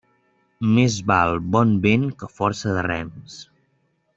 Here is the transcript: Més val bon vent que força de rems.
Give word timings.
Més 0.77 0.95
val 1.11 1.37
bon 1.57 1.75
vent 1.83 2.07
que 2.23 2.31
força 2.39 2.75
de 2.79 2.87
rems. 2.89 3.37